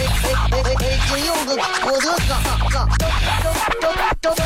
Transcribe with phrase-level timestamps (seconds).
[0.00, 0.06] 北
[1.08, 1.54] 京有个
[1.84, 2.32] 我的嘎
[2.70, 4.38] 嘎，张张张张张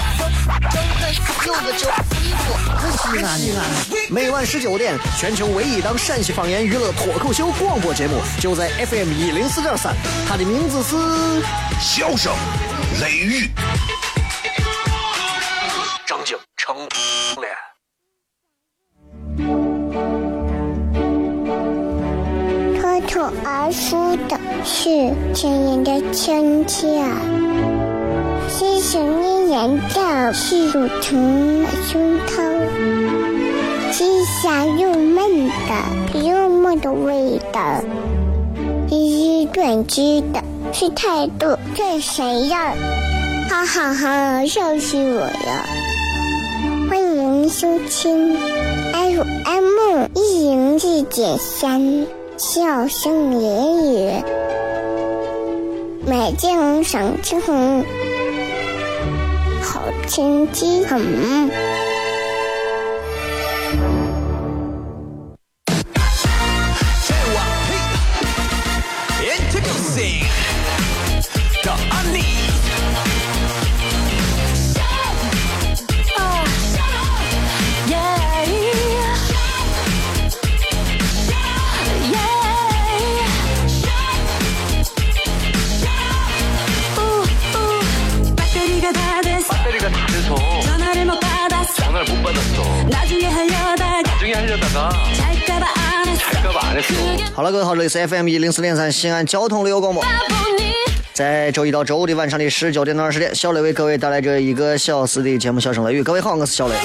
[1.47, 1.83] 有个叫
[2.19, 2.43] 衣服，
[2.77, 3.49] 可西安的。
[4.11, 9.95] 每晚十九点，全球唯一档陕西方言娱乐脱口秀广播节目，就在 FM 一零四点三。
[10.29, 10.97] 它的名字是
[11.81, 12.33] 《笑声
[13.01, 13.47] 雷雨》，
[16.07, 16.77] 张景成
[17.41, 17.55] 脸。
[22.81, 24.14] 脱口而出
[24.67, 27.05] 是亲人的亲切，
[28.49, 32.43] 是想念人的是乳疼胸膛，
[33.93, 37.85] 是香又闷的幽默的味道，
[38.89, 42.73] 是短知的是态度这谁呀？
[43.51, 45.67] 哈哈哈，笑死我了！
[46.89, 48.35] 欢迎收听
[48.95, 52.07] FM 一零四点三。
[52.37, 54.25] 笑声言语，
[56.05, 57.41] 美景赏晴，
[59.63, 61.01] 好天气很。
[97.75, 100.01] 好，这里是 FM 一零四点三西安交通旅游广播。
[101.13, 106.01] 在周一到周五的晚上的十九点到二十点，小雷为各位带来这一个小时的节目《笑声雷雨》。
[106.05, 106.77] 各位好，我是小雷。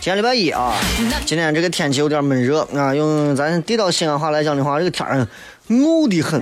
[0.00, 0.72] 今天礼拜一啊，
[1.26, 5.28] 今天这个天气有点闷热啊，用咱地道西安话来讲的话，这个天儿
[5.68, 6.40] 沤的很。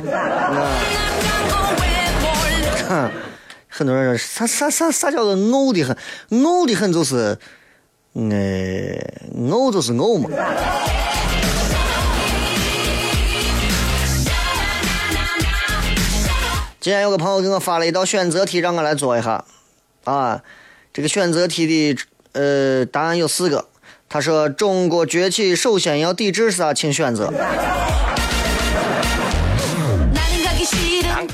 [2.88, 3.10] 啊
[3.68, 5.96] 很多人说啥啥啥啥叫做沤的很，
[6.30, 7.36] 沤的很就是。
[8.14, 8.20] 哎，
[9.34, 10.28] 呕就是呕嘛。
[16.78, 19.44] 今天有个朋友给我发了一道选择题，让我来做一下。
[20.04, 20.42] 啊，
[20.92, 21.96] 这个选择题的
[22.32, 23.66] 呃答案有四个。
[24.10, 26.74] 他说：“中国崛起首先要抵制啥？
[26.74, 27.32] 请选择。”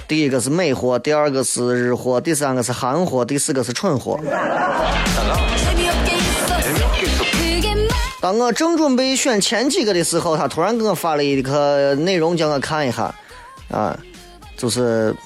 [0.07, 4.21] 第一个是美货，第二个是日货，第三个是韩货，第四个是蠢货。
[8.29, 13.15] 当我正准备选前几个的时候，他突然给我发了一个内容，叫我看一下，
[13.71, 13.99] 啊，
[14.55, 15.17] 就是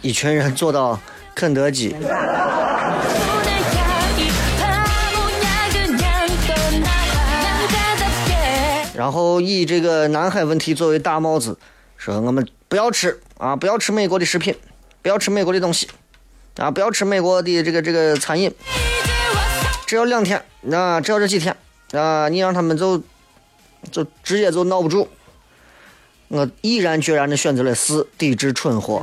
[0.00, 0.98] 一群人坐到
[1.36, 1.94] 肯德基，
[8.92, 11.56] 然后以这个南海问题作为大帽子，
[11.96, 14.52] 说我们不要吃啊，不要吃美国的食品，
[15.00, 15.86] 不要吃美国的东西，
[16.56, 18.52] 啊，不要吃美国的这个这个餐饮。
[19.92, 20.42] 只要两天，
[20.72, 21.54] 啊，只要这几天，
[21.92, 22.96] 啊，你让他们就，
[23.90, 25.06] 就直接就闹不住。
[26.28, 29.02] 我毅然决然的选择了四，抵制蠢货。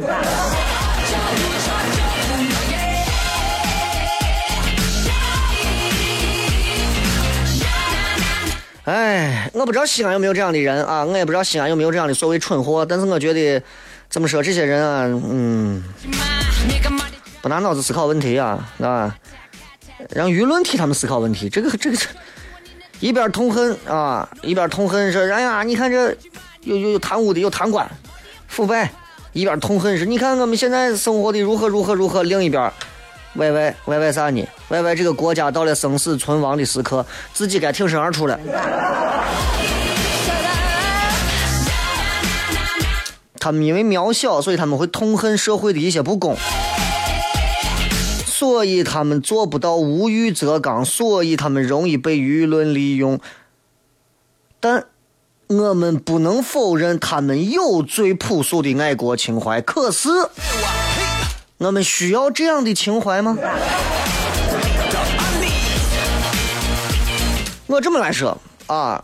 [8.85, 13.61] 哎，我不知道西安有没有这样的人啊，我也不知道西安有没有这样的所谓蠢货，但是我觉得，
[14.09, 15.83] 怎么说这些人啊，嗯，
[17.43, 19.15] 不拿脑子思考问题啊，啊。
[20.09, 22.05] 让舆论替他们思考问题，这个这个这
[22.99, 26.15] 一边痛恨啊，一边痛恨说，哎呀，你看这
[26.61, 27.89] 有有有贪污的，有贪官
[28.47, 28.91] 腐败，
[29.33, 32.71] 一边痛恨是，你看我们现在生活的如何如何如何，另一边
[33.35, 34.45] 歪歪歪歪啥呢？
[34.69, 38.39] 歪歪这个国家到了生死存亡的时刻，自己该挺身而出了。
[43.39, 46.35] 他们因为渺小，所以他们会痛恨社会的一些不公。
[48.39, 53.19] 所以他们做不到无欲则刚，所以他们容易被舆论利用。
[54.61, 54.85] 但
[55.47, 59.59] 我们不能否认他们有最朴素的爱国情怀。
[59.59, 60.07] 可是，
[61.57, 63.37] 我们需要这样的情怀吗？
[67.67, 68.37] 我这么来说
[68.67, 69.03] 啊，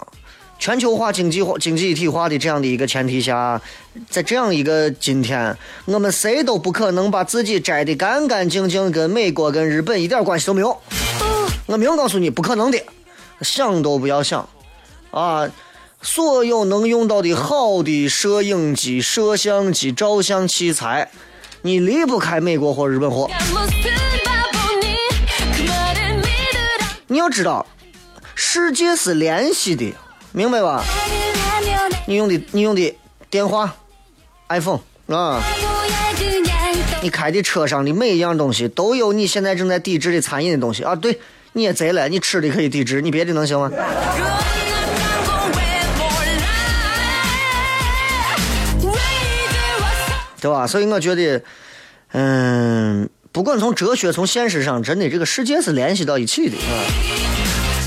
[0.66, 3.62] 全球化、经济化、经济一体化的这样的一个前提下，
[4.10, 10.76] 在这样一个今天，我们谁都不可能把自己摘得干干净净，跟美国、跟日本一点关系都没有。
[11.68, 12.84] 我明告诉你，不可能的，
[13.42, 14.50] 想都不要想
[15.12, 15.48] 啊！
[16.02, 21.12] 所有能用到的好的摄影机、摄像机、照相器材，
[21.62, 23.30] 你离不开美国或日本货。
[27.06, 27.64] 你要知道，
[28.34, 29.94] 世界是联系的，
[30.36, 30.84] 明白吧？
[32.06, 32.94] 你用的你用的
[33.30, 33.74] 电话
[34.50, 35.42] ，iPhone 啊，
[37.02, 40.94] 你开的车上的每一样东西都有你现在正在抵制的餐饮的东西啊！
[40.94, 41.18] 对，
[41.54, 43.72] 你也贼了，你吃的可以抵制，你别的能行吗？
[50.42, 50.68] 对吧？
[50.68, 51.42] 所以我觉得，
[52.12, 57.25] 嗯，不管从哲学、从现实上，真的这个世界是联系到一起的啊。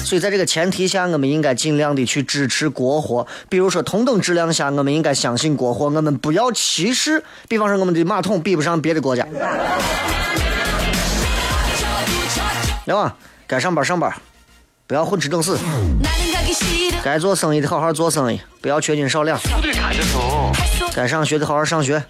[0.09, 3.27] 所以在这个前提下，我们应该尽量的去支持国货。
[3.51, 7.23] 比如说，同等质量下，我们应该相信国货，我们不要歧视。
[7.47, 9.27] 比方说，我们的马桶比不上别的国家，
[12.87, 13.15] 对吧？
[13.47, 14.11] 该上班上班，
[14.87, 15.59] 不要混吃等死。
[17.05, 19.39] 该做生意的好好做生意，不要缺斤少两。
[20.95, 22.03] 该上学的好好上学。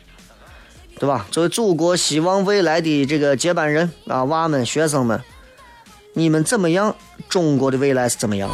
[1.00, 1.26] 对吧？
[1.32, 5.20] 作为祖国希望未来的这个接班人啊，娃们、学生们，
[6.18, 6.96] 你们怎么样？
[7.28, 8.50] 中国的未来是怎么样？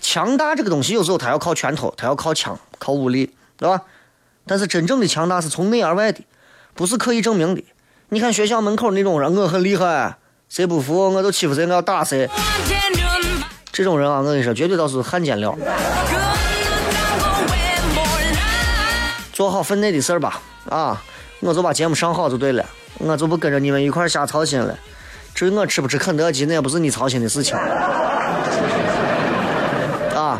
[0.00, 3.82] 强大这个东西，有时候它要靠拳头，它要靠枪，靠武力，对吧？
[4.46, 6.24] 但是真正的强大是从内而外的，
[6.72, 7.62] 不是可以证明的。
[8.08, 10.16] 你看学校门口那种人，我很厉害，
[10.48, 12.26] 谁不服我就欺负谁，我要打谁。
[13.70, 15.54] 这种人啊，我跟你说，绝对都是汉奸料。
[19.34, 20.40] 做好分内的事儿吧，
[20.70, 21.04] 啊！
[21.40, 22.64] 我就把节目上好就对了，
[22.96, 24.78] 我就不跟着你们一块儿瞎操心了。
[25.40, 27.56] 至于我吃不吃肯德基，那也不是你操心的事情。
[30.14, 30.38] 啊，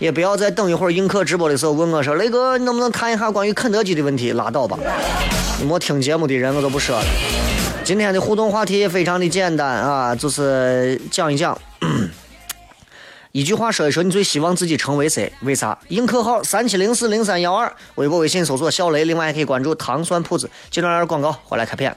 [0.00, 4.76] 也不要再等一会儿映客直播的时候问我说：“雷哥，你能不能谈一下关于肯德基的问题？”拉倒吧，
[5.60, 7.04] 你没听节目的人我都不说了。
[7.84, 11.56] 今天的互动话题非常的简单啊，就是讲一讲。
[13.30, 15.32] 一句话说一说，你最希望自己成为谁？
[15.42, 15.78] 为啥？
[15.90, 20.50] 映客号三七零四零三幺二，微博、微信搜索小雷，另外还可以关注糖蒜铺子。
[20.72, 21.96] 接段广告，回来开片。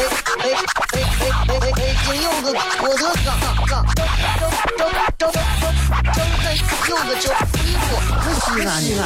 [0.00, 0.04] 哎
[0.40, 0.48] 哎
[0.92, 1.94] 哎哎哎！
[2.06, 2.46] 今有个
[2.80, 3.02] 我的
[3.66, 3.72] 哥，
[6.88, 7.24] 有个叫
[8.40, 8.98] 西安的。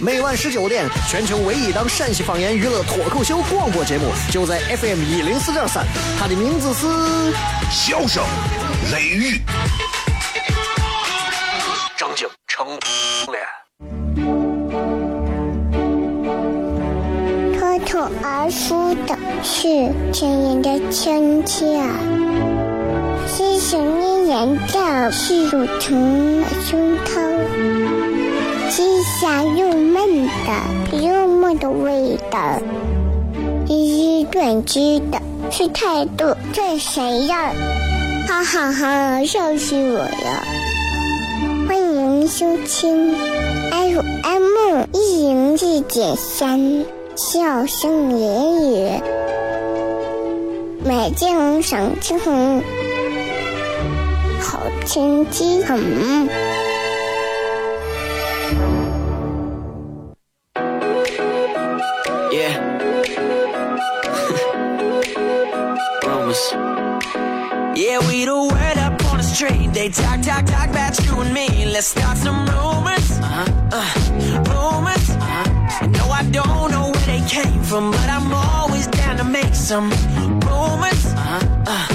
[0.00, 5.86] 每晚十九点，全球唯一档陕西方言娱乐脱口秀广播节目，就在 FM 一零四点三。
[6.18, 6.86] 它的名字是
[7.70, 8.24] 《笑声
[8.92, 9.36] 雷雨》，
[18.22, 21.80] 而输的是亲人的亲切，
[23.26, 27.20] 是想念人的是乳虫的胸膛，
[28.70, 32.60] 是香又闷的幽默的味道，
[33.66, 35.20] 是短句的
[35.50, 37.36] 是态度最闪耀，
[38.26, 40.42] 哈哈哈，笑死我了！
[41.68, 43.14] 欢迎收听
[43.70, 46.97] FM 一零四点三。
[47.18, 49.02] 笑声言语，
[50.84, 52.62] 美景赏青红，
[54.40, 56.28] 好天气很。
[62.30, 62.54] Yeah.
[66.04, 66.54] Rumors.
[67.74, 69.72] Yeah, we the word up on the street.
[69.74, 71.66] They talk, talk, talk about you and me.
[71.66, 73.18] Let's start some rumors.
[73.20, 73.57] Uh -huh.
[77.68, 79.90] From, but I'm always down to make some
[80.48, 81.04] rumors.
[81.14, 81.86] Uh, uh,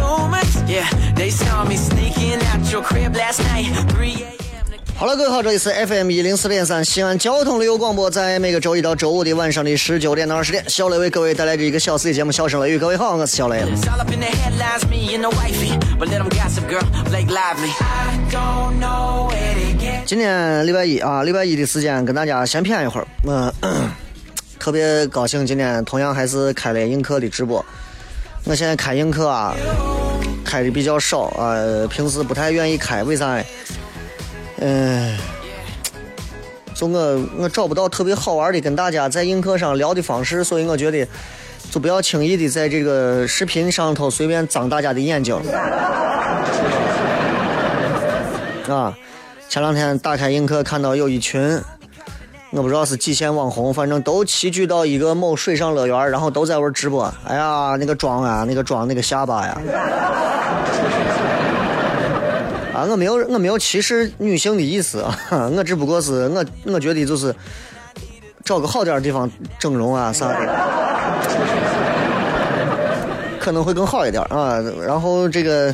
[0.00, 0.88] rumors, yeah.
[1.14, 4.36] They saw me sneaking out your crib last night, 3 a.m.
[4.96, 12.76] 好了，各位好，这里是 FM 一零四点三西安交通旅游广播，在每个周一到周五的晚上的十九点到二十点，小雷为各位带来这一个小时的节目《笑声雷雨》。
[12.78, 13.62] 各位好，我是小雷。
[20.06, 23.06] 今天礼拜一啊，礼拜一的时间跟大家先谝一会儿，
[23.62, 23.90] 嗯。
[24.60, 27.64] 特别高兴，今天同样还是开了映客的直播。
[28.44, 29.54] 我现在开映客啊，
[30.44, 31.56] 开的比较少啊，
[31.88, 33.42] 平时不太愿意开，为啥？
[34.58, 35.16] 嗯，
[36.74, 41.08] 就我我找不到特别好玩的跟大家在映客上聊的方式，所以我觉得
[41.70, 45.34] 就不要轻易的在这个视频上头随便脏大家的眼睛。
[48.68, 48.94] 啊，
[49.48, 51.58] 前两天打开映客看到有一群，
[52.52, 57.12] 我不知道是几线网红，反正都齐聚到一个某水上乐园，然后都在玩直播。
[57.24, 59.60] 哎呀，那个妆啊，那个妆，那个下巴呀。
[62.74, 65.16] 啊，我没有，我没有歧视女性的意思啊，
[65.56, 67.32] 我只不过是我，我觉得就是
[68.44, 70.34] 找个好点的地方整容啊啥的，
[73.38, 74.58] 可能会更好一点啊。
[74.84, 75.72] 然后这个。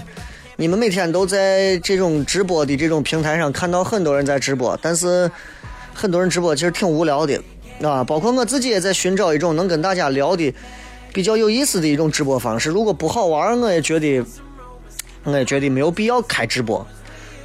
[0.59, 5.31] 你们每天都在这种直播的这种平台上看到很多人在直播，但是
[5.97, 7.41] 很多人直播其实挺无聊的，
[7.83, 10.55] 啊，包括我自己也在寻找一种能跟大家聊的
[11.11, 12.69] 比较有意思的一种直播方式。
[12.69, 14.23] 如果不好玩，我也觉得，
[15.25, 16.87] 我也觉得没有必要开直播。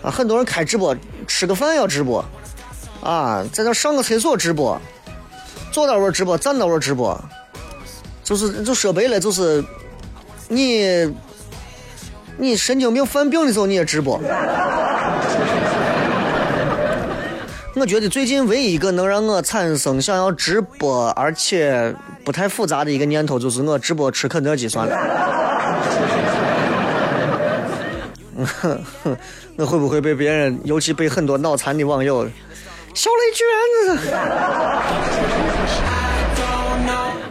[0.03, 0.93] 啊，很多人开直播，
[1.25, 2.25] 吃个饭要直播，
[3.01, 4.77] 啊，在那上个厕所直播，
[5.71, 7.17] 坐那玩直播，站那玩直播，
[8.21, 9.63] 就是就说白了就是
[10.49, 11.09] 你。
[12.37, 14.19] 你神经病犯病的时候你也直播？
[17.81, 21.91] 我觉得最近唯一一个能让我产生想要直播而且
[22.23, 24.95] 不太复杂的一个念头，就是我直播吃肯德基算了。
[29.57, 32.23] 我会不会被别人，尤其被很多脑残的网友，
[32.93, 33.97] 小雷居然？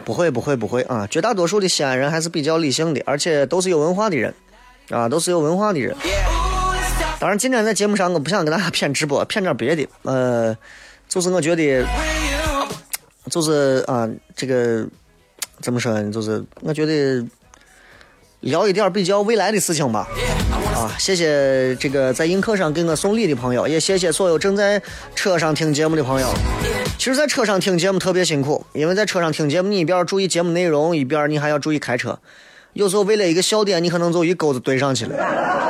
[0.04, 1.06] 不会不会不会啊！
[1.08, 4.34] 绝大多数的西安人还是比较理性的，而且都是有文化的人。
[4.90, 5.94] 啊，都是有文化的人。
[7.20, 9.86] 当然，今天在节目上，我不想跟大家 骗直播，骗点别的。
[10.04, 10.56] 呃，
[11.06, 11.84] 就是我觉得，
[13.30, 14.86] 就是啊，这个
[15.60, 16.10] 怎么说呢？
[16.10, 17.22] 就是我觉得
[18.40, 20.08] 聊一点比较未来的事情吧。
[20.74, 24.80] 啊，谢谢这个在映客上给我送礼的朋友，也谢谢所有正在
[25.14, 26.28] 车上听节目的朋友。
[26.96, 32.18] 其实，在车上听节目特别辛苦，因为在车上听节目，你一边注意节目内容，一边你还要注意开车。
[32.72, 35.69] 有时候为了一个笑点，你可能就一钩子怼上去了。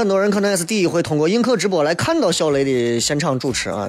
[0.00, 3.86] 很多人可能也是第一回通过映客直播来看到小雷的现场主持啊。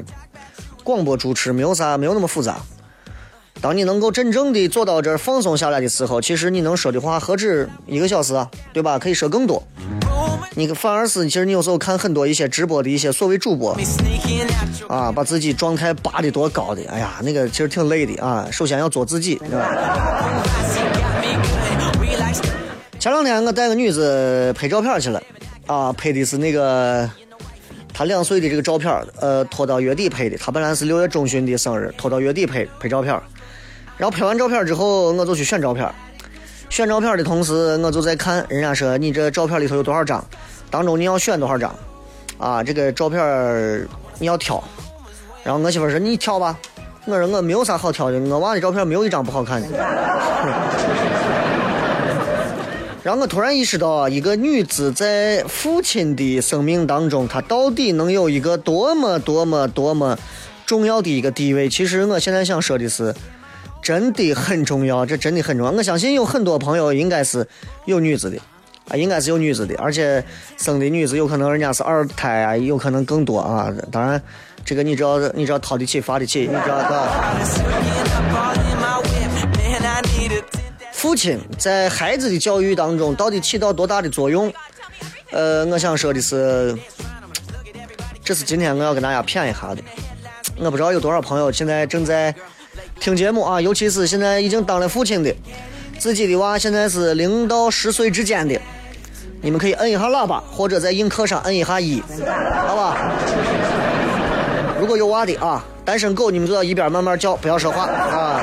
[0.83, 2.57] 广播主持没有啥，没有那么复杂。
[3.61, 8.99] 当你能够真正的坐到这儿放松下来的时候，其实你能说的话何止一个小时啊，对吧？
[8.99, 9.63] 可以说更多。
[10.53, 13.73] 你反而是，其实你有时候看很多一些直播的一些所谓主播，
[14.89, 18.45] 啊，把自己状态拔的多高的，哎呀，那个其实挺累的啊。
[18.51, 20.43] 首先要做自己，对吧？
[22.99, 25.23] 前两天我带个女子拍照片去了，
[25.67, 27.09] 啊，拍的是那个
[27.93, 30.37] 他两岁的这个照片，呃，拖到月底拍的。
[30.37, 33.13] 他本来是六月中旬的生日，拖到月底拍拍照片。
[33.97, 35.87] 然后拍完照片之后，我就去选照片。
[36.69, 40.25] 选照片的同时，我就在看，人家说你这照片里头有多少张，
[40.69, 41.75] 当中你要选多少张，
[42.37, 43.87] 啊，这个照片
[44.19, 44.63] 你要挑。
[45.43, 46.57] 然后我媳妇说你挑吧，
[47.05, 49.67] 我说我没有啥好挑的，我娃的照片没有一张不好看的。
[53.03, 60.17] 然后我突然意识到，一个女子在父亲的生命当中，她到底能有一个多么多么多么
[60.65, 61.67] 重要的一个地位？
[61.67, 63.13] 其实我现在想说的是。
[63.83, 65.71] 真的很重要，这真的很重要。
[65.71, 67.47] 我相信有很多朋友应该是
[67.85, 68.37] 有女子的，
[68.87, 70.23] 啊，应该是有女子的，而且
[70.55, 73.73] 生的女子有可能人家是二胎啊，有可能更多啊。
[73.91, 74.21] 当然，
[74.63, 76.77] 这个你知道，你知道掏得起发得起，你知道
[81.01, 84.53] 父亲在孩子的教育当中到底起到多大的作用？
[85.31, 86.77] 呃，我想说的是，
[88.23, 89.81] 这是今天我要跟大家谝一下的。
[90.59, 92.31] 我不知道有多少朋友现在正在。
[92.99, 95.35] 听节目啊，尤其是现在已经当了父亲的，
[95.97, 98.61] 自己的娃现在是零到十岁之间的，
[99.41, 101.99] 你们可以摁一下喇叭，或者在映客上摁一下一，
[102.67, 103.11] 好吧？
[104.79, 108.40] 如果有娃的啊，单身狗你们就到一边慢慢叫，不要说话啊。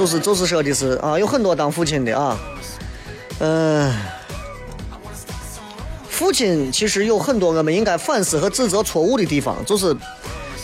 [0.00, 2.38] 就是就是说的是啊，有很多当父亲的啊，
[3.38, 3.94] 嗯，
[6.08, 9.94] 父亲其实有很多我们应该反思和指责错误的地方，就是。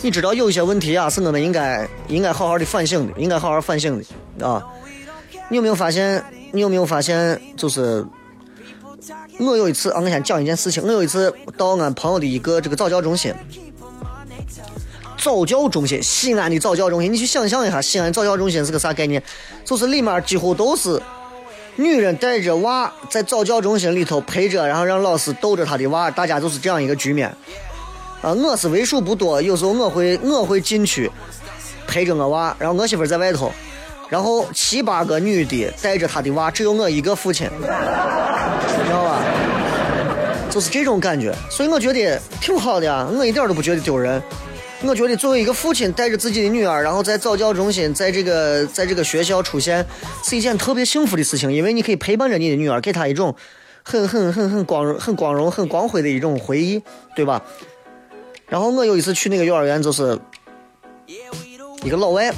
[0.03, 4.01] 你知道有一些问题啊，是我们应该应该好好的反省的，应该好好反省
[4.39, 4.63] 的啊！
[5.49, 6.23] 你有没有发现？
[6.53, 7.41] 你有没有发现？
[7.57, 8.07] 就是
[9.41, 10.83] 我有一次啊，我先讲一件事情。
[10.83, 13.35] 我有一次到俺朋友的一个这个早教中心，
[15.27, 19.21] 早教中心，西安的早教中心，你去想象一下，西安早教中心是个啥概念？
[19.65, 21.03] 就是里面几乎都是
[21.75, 27.27] 女人带着娃在早教中心里头陪着，然后让老师逗着他的娃，大家就是这样一个局面。
[28.23, 31.11] 啊，我是为数不多，有时候我会我会进去
[31.89, 33.51] 陪着我娃，然后我媳妇在外头，
[34.09, 39.21] 然后七八个女的带着她的娃，只有我一个父亲，你知道吧？
[40.49, 44.23] 就是这种感觉，所以我觉得挺好的呀，我一点都不觉得丢人。
[44.83, 49.85] 我觉得作为一个父亲，带着自己的女儿，然后在早教中心，在这个在这个学校出现，
[50.23, 53.35] 是一件特别幸福的事情，因为你可以陪伴着你的女儿，给她一种
[53.83, 56.81] 很很很很光荣、很光荣、很光辉的一种回忆，
[57.17, 57.43] 对吧？
[58.49, 60.17] 然后我有一次去那个幼儿园，就是
[61.83, 62.33] 一个老外，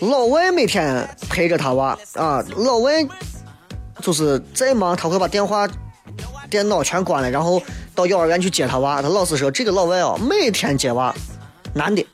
[0.00, 3.06] 老外每天陪着他娃啊，老外
[4.02, 5.68] 就是再忙，他会把电话、
[6.50, 7.62] 电脑全关了，然后
[7.94, 9.00] 到幼儿园去接他娃。
[9.00, 11.14] 他老师说，这个老外哦，每天接娃。
[11.74, 12.04] 男的，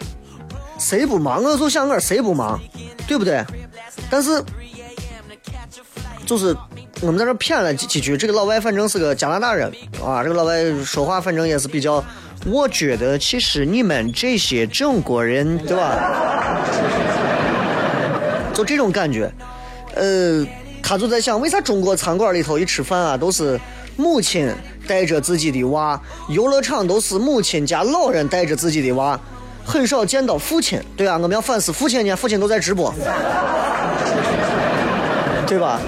[0.79, 1.43] 谁不忙？
[1.43, 2.61] 我就想我谁不忙，
[3.07, 3.45] 对不对？
[4.11, 4.43] 但是，
[6.27, 6.55] 就是
[7.01, 8.17] 我们在这谝了几几句。
[8.17, 9.71] 这个老外反正是个加拿大人
[10.05, 12.05] 啊，这个老外说话反正也是比较。
[12.47, 16.61] 我觉得其实你们这些中国人，对吧？
[18.53, 19.33] 就这种感觉。
[19.95, 20.47] 呃，
[20.83, 23.59] 他就在想，为啥中国餐馆里头一吃饭啊，都是
[23.97, 24.53] 母亲
[24.87, 29.19] 带着自己的娃，游乐场都是母亲加老人带着自己的娃。
[29.65, 32.95] 很少见到父亲，对啊，我们要反思父亲呢，父亲都在直播，
[35.47, 35.81] 对吧？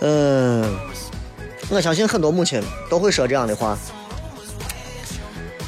[0.00, 0.64] 嗯，
[1.70, 3.76] 我相信很多母亲都会说这样的话。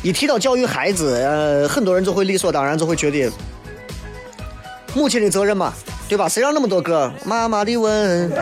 [0.02, 3.32] 一提到教育孩子，呃，很多人就会理所当然就会觉得
[4.94, 5.72] 母亲的责任嘛，
[6.08, 6.28] 对吧？
[6.28, 8.30] 谁让那么多个妈妈的吻？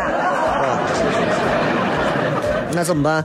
[2.74, 3.24] 那怎么办？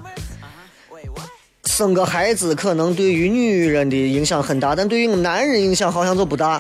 [1.78, 6.60] 生个孩子可能对于女人的影响很大，但对于男人影响好像就不大。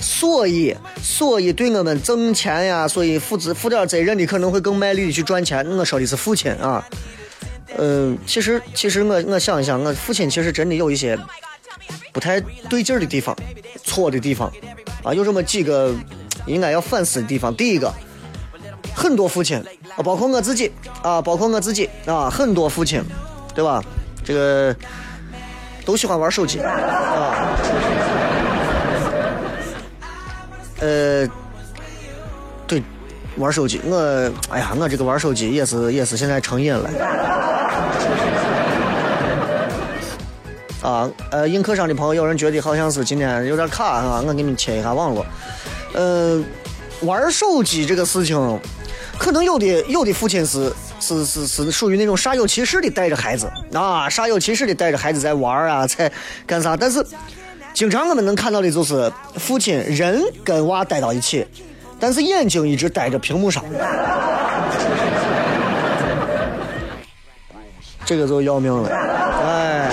[0.00, 5.66] 所以，所以对我们挣钱呀，所以负责负点责任的可能会更卖力的去赚钱。
[5.66, 6.88] 我说的是父亲啊，
[7.76, 11.18] 嗯，其实其实我我想一想，我父亲其实真的有一些
[12.12, 12.40] 不太
[12.70, 13.36] 对劲的地方，
[13.82, 14.48] 错的地方
[15.02, 15.92] 啊，有这么几个
[16.46, 17.52] 应该要反思的地方。
[17.52, 17.92] 第一个，
[18.94, 19.56] 很多父亲
[19.96, 20.70] 啊，包括我自己
[21.02, 23.02] 啊，包括我自己啊，很多父亲，
[23.56, 23.82] 对吧？
[24.32, 24.74] 这个
[25.84, 27.54] 都喜欢玩手机啊，
[30.80, 31.28] 呃，
[32.66, 32.82] 对，
[33.36, 33.78] 玩手机。
[33.84, 36.88] 我哎呀，我这个玩手机也是也是现在成瘾了。
[40.80, 45.26] 啊，呃，映客上的朋友有人觉得好像是今天有点卡啊，我给你们切一下网络。
[45.92, 46.42] 呃，
[47.02, 48.58] 玩手机这个事情，
[49.18, 50.72] 可能有的有的父亲是。
[51.02, 56.10] 是是是属于那种煞有其事的带着孩子啊，煞有其事的带着孩子在玩啊，在
[56.46, 56.76] 干啥？
[56.76, 57.04] 但是
[57.74, 61.44] 经常我们能看到的就是父亲人跟娃待到一起，
[61.98, 63.64] 但是眼睛一直待着屏幕上，
[68.04, 68.88] 这个就要命了，
[69.44, 69.90] 哎，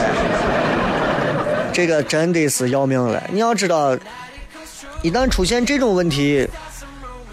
[1.73, 3.23] 这个真的是要命了。
[3.31, 3.97] 你要知道，
[5.01, 6.47] 一旦出现这种问题，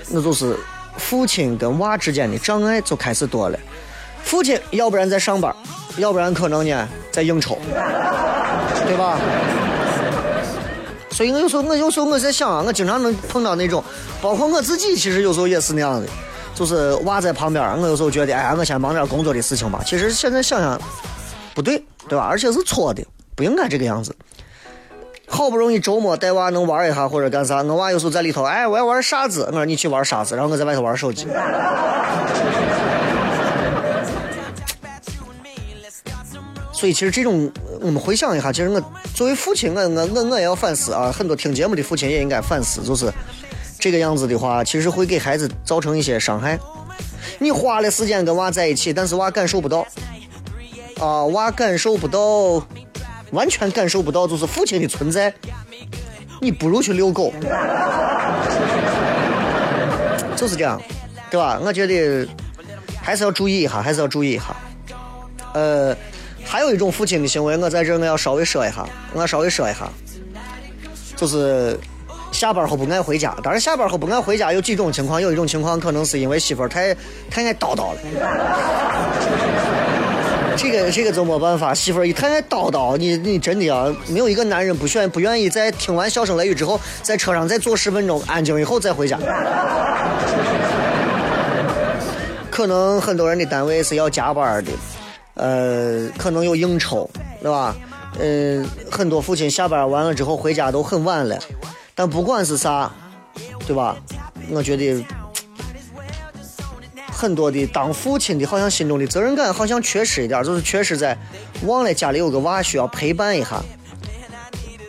[0.09, 0.57] 那就是。
[0.97, 3.59] 父亲跟娃之间的障碍就开始多了。
[4.23, 5.55] 父亲要不然在上班，
[5.99, 7.59] 要不然可能呢在应酬，
[8.87, 9.19] 对吧？
[11.11, 13.83] 所以我有时候，我有时候我在想啊，我经常能碰到那种，
[14.21, 16.07] 包括我自己，其实有时候也是那样的，
[16.55, 19.81] 就是娃在旁边，我有时候觉得，哎呀，我先忙点工作的事情吧。
[19.87, 20.79] 其实现在想想，
[21.55, 22.27] 不对，对吧？
[22.29, 23.03] 而且是错的，
[23.35, 24.15] 不应该这个样子。
[25.29, 31.27] 好不容易周末带娃能玩一下或者干啥，我娃有时候在里头，哎，我要玩沙子，我说你去玩沙子，然后我在外头玩手机。
[36.73, 38.81] 所以其实这种，我们回想一下，其实我
[39.15, 41.11] 作为父亲，我我我我也要反思啊。
[41.11, 43.13] 很多听节目的父亲也应该反思，就是
[43.79, 46.59] 这个样子的话，其实会给孩子造成一些伤害。
[47.39, 49.87] 你花了时间跟娃在一起，但是娃感受不到，
[51.01, 52.63] 啊，娃感受不到。
[53.37, 55.33] 完全感受不到就是父亲的存在，
[56.41, 57.31] 你不如去遛狗，
[60.35, 60.81] 就是这样，
[61.31, 61.61] 对吧？
[61.63, 62.27] 我觉得
[63.03, 64.57] 还是要注意一下，还是要注意一下。
[65.53, 65.95] 呃，
[66.43, 69.87] 还有一种父亲的行为，我在这我要稍微说一下，我稍微说一下，
[71.15, 71.79] 就是
[72.33, 73.37] 下班后不爱回家。
[73.43, 76.95] 当然，下班后不爱回家有几种情况，有一种情况可能是因为媳妇儿太
[77.31, 77.99] 太爱叨叨了。
[80.59, 89.19] 这个这个就没办法，媳妇儿一太爱叨叨，你你真的啊，没有一个男人不选不愿意在听完笑声雷雨之后，在车上再坐十分钟，安静以后再回家。
[92.51, 94.73] 可能很多人的单位是要加班的，
[95.35, 97.09] 呃，可能有应酬，
[97.43, 97.77] 对吧？
[98.19, 101.39] 嗯，很多父亲下班完了之后回家都很晚了，
[101.95, 102.91] 但不管是啥，
[103.67, 103.97] 对吧？
[104.51, 105.05] 我觉得。
[107.17, 111.17] 很多的当父亲的，好像心中的责任感好像缺失一点，就是缺失在
[111.63, 113.63] 忘了家里有个娃需要陪伴一下。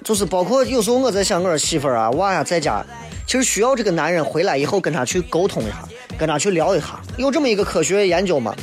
[0.03, 2.85] 就是包括有时候我在想，我说媳妇儿啊，娃呀在家，
[3.25, 5.87] 其实需要这个男人回来以后跟他去沟通一下，
[6.17, 6.99] 跟他去聊一下。
[7.15, 8.53] 有这么一个科学研究嘛？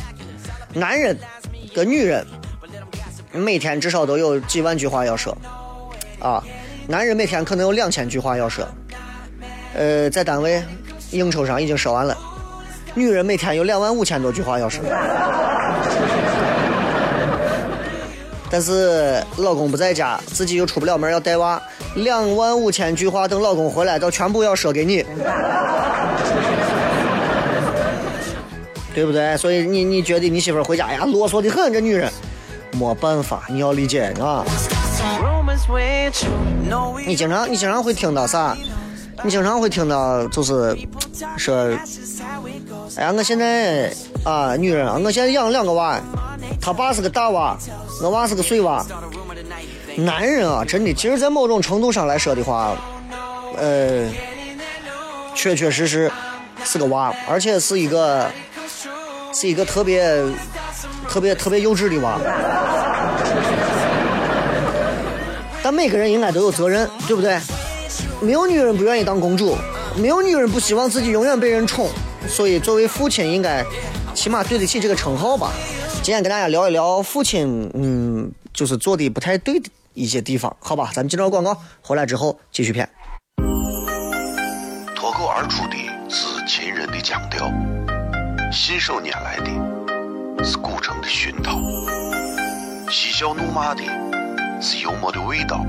[0.74, 1.18] 男人
[1.74, 2.26] 跟女人
[3.32, 5.34] 每天至少都有几万句话要说
[6.18, 6.44] 啊。
[6.86, 8.62] 男人每天可能有两千句话要说，
[9.74, 10.62] 呃，在单位
[11.12, 12.14] 应酬上已经说完了。
[12.94, 14.80] 女人每天有两万五千多句话要说，
[18.48, 21.60] 但是老公不在家，自己又出不了门要带娃，
[21.96, 25.04] 两万五千句话等老公回来都全部要说给你，
[28.94, 29.36] 对不对？
[29.36, 32.08] 所以你你觉得你媳妇回家呀啰嗦的很，这女人
[32.78, 34.44] 没办法，你要理解啊。
[37.04, 38.56] 你经常你经常会听到啥？
[39.22, 40.76] 你经常会听到就是
[41.36, 41.70] 说，
[42.96, 43.92] 哎呀，我现在
[44.24, 46.00] 啊，女人啊，我现在养两个娃，
[46.60, 47.56] 他爸是个大娃，
[48.02, 48.84] 我娃是个碎娃。
[49.96, 52.76] 男人啊，真的，其实，在某种程度上来说的话，
[53.56, 54.10] 呃，
[55.34, 56.10] 确确实实
[56.64, 58.28] 是个娃，而且是一个
[59.32, 60.12] 是一个特别
[61.08, 62.18] 特别特别幼稚的娃。
[65.62, 67.38] 但每个人应该都有责任，对不对？
[68.24, 69.54] 没有女人不愿意当公主，
[69.96, 71.90] 没有女人不希望自己永远被人宠，
[72.26, 73.62] 所以作为父亲，应该
[74.14, 75.52] 起码对得起这个称号吧。
[76.02, 80.90] 今天跟大家聊一聊父亲，嗯，就是做的不太对的一些地方，好吧？
[80.94, 82.88] 咱们接着广告，回来之后继续片。
[84.94, 85.76] 脱口而出的
[86.08, 87.52] 是秦人的腔调，
[88.50, 91.58] 信手拈来的是古城的熏陶，
[92.90, 93.82] 嬉笑怒骂的。
[94.60, 95.66] 是幽默的味道，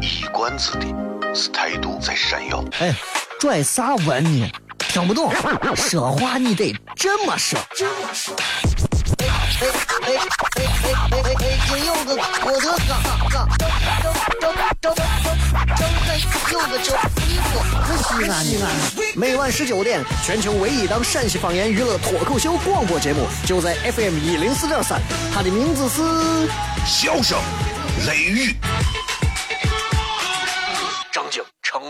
[0.00, 0.86] 一冠子的
[1.34, 2.64] 是态度在闪耀。
[2.80, 2.94] 哎，
[3.38, 4.50] 拽啥文呢？
[4.78, 5.32] 听不懂，
[5.76, 7.58] 说话你得这么说。
[9.18, 10.16] 哎哎哎哎
[10.84, 11.58] 哎哎哎！
[11.68, 13.84] 京有个郭德纲，纲，张张
[14.40, 15.06] 张张张
[16.52, 16.96] 有个叫，
[18.02, 18.64] 西安西安。
[19.14, 25.00] 每晚十九点，全球唯一档陕西方言娱乐脱口秀广播节目，就在 FM 一零四点三，
[25.34, 26.02] 它的名字是
[26.86, 27.38] 《笑声》。
[28.06, 28.54] 雷雨，
[31.18, 31.82] 张景成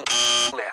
[0.56, 0.64] 脸。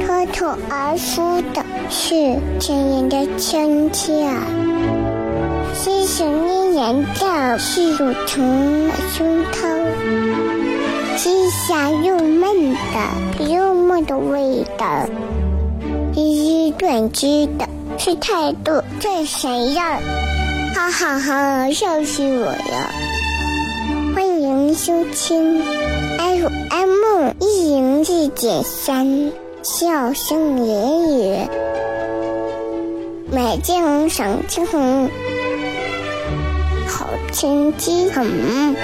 [0.00, 4.26] 脱口而出的是亲人的亲切，
[5.74, 15.06] 细声的言调是乳虫胸膛，细香又闷的幽默的味道，
[16.14, 17.68] 一语断句的。
[17.98, 19.82] 是态度最闪耀，
[20.78, 22.92] 哈哈哈笑死我了。
[24.14, 25.60] 欢迎收听
[26.16, 29.32] fm 一零一点三
[29.64, 31.50] 笑声连连
[33.32, 35.10] 买件衣裳就能
[36.86, 38.76] 好成绩很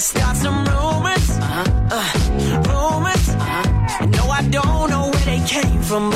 [0.00, 0.64] 美景赏清红，
[1.04, 1.12] 好
[5.12, 5.60] 天气
[5.90, 6.10] 很。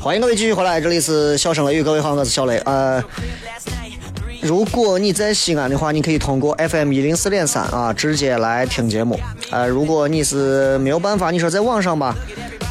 [0.00, 2.56] 欢迎各位继续回来，这里是笑声雷雨，各位好，我是小雷。
[2.64, 3.04] 呃，
[4.40, 9.20] 如果你在西安的话，你可以通过 FM 一零四点三啊，直接来听节目。
[9.50, 12.14] 呃，如果你是没有办法，你说在网上吧。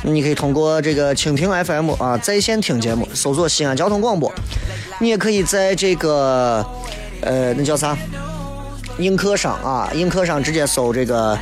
[0.02, 4.34] 你可以通过这个蜻蜓 FM 啊在线听节目，搜索西安交通广播。
[5.02, 6.66] 你也可以在这个
[7.22, 7.98] 呃那叫啥
[8.98, 11.38] 映客上啊，映客上直接搜这个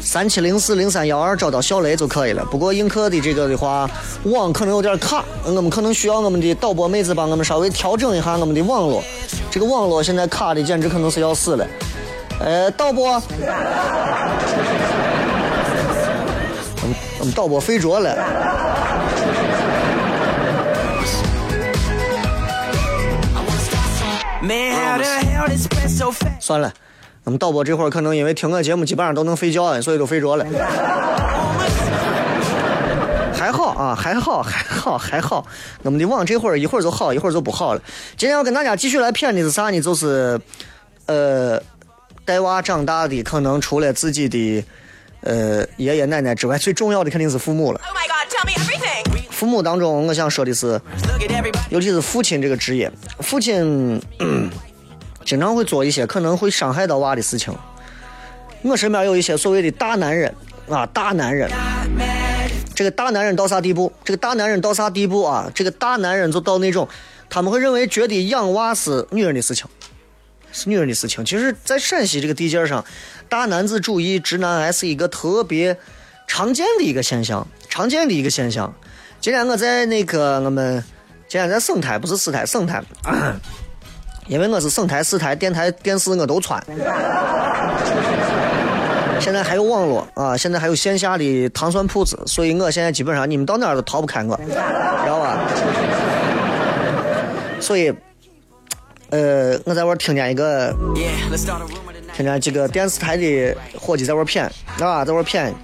[0.00, 2.44] 三七零四零三幺二，找到小雷就可以了。
[2.50, 3.88] 不过映客的这个的话，
[4.24, 9.02] 网可能有点卡，我们可能需要我们的导播妹子帮我们稍微调整一下我们的网络。
[9.50, 11.66] 这个网络现在卡的简直可能是要死了。
[12.40, 13.22] 呃，导播。
[17.18, 18.16] 我们导播睡着了。
[26.40, 26.72] 算了，
[27.24, 30.44] 我们导播这会儿可能因为听我节目基本上都能睡觉了，所以都睡着了。
[33.34, 35.46] 还好啊，还好，还好，还好。
[35.82, 37.80] 我们的网这会儿一会儿就好，一会儿就不好了。
[38.16, 39.80] 今天要跟大家继续来骗的是啥呢？
[39.80, 40.40] 就是，
[41.06, 41.62] 呃，
[42.24, 44.64] 带娃长大的可能除了自己的。
[45.22, 47.80] 呃，爷爷奶奶之外，最重要的肯定是父母了。
[49.36, 50.80] 父母当中，我想说的是，
[51.68, 54.00] 尤其是父亲这个职业，父亲
[55.26, 57.54] 经常会做一些可能会伤害到娃的事情。
[58.62, 60.34] 我身边有一些所谓的大男人
[60.70, 61.50] 啊，大男人，
[62.74, 63.92] 这个大男人到啥地步？
[64.02, 65.52] 这个大男人到啥地步啊？
[65.54, 66.88] 这个大男人就到那种，
[67.28, 69.66] 他们会认为觉得养娃是女人的事情，
[70.50, 71.22] 是女人的事情。
[71.26, 72.82] 其实，在陕西这个地界上。
[73.28, 75.76] 大男子主义、直男癌是一个特别
[76.26, 78.72] 常见的一个现象，常见的一个现象。
[79.20, 80.82] 今天我在那个我们
[81.28, 82.82] 今天在省台，不是市台，省台。
[84.28, 86.60] 因为我是省台、市台、电台、电视我都穿。
[89.20, 94.52] 现在还有网络啊，现在还有线下的糖蒜铺子，所以我现在基本上你们到哪儿都逃不开我，知
[95.08, 95.38] 道吧？
[97.60, 97.92] 所以，
[99.10, 100.74] 呃，我在玩听见一个，
[102.14, 104.50] 听见几个电视台的伙计在玩骗，
[104.80, 105.54] 啊，在玩骗，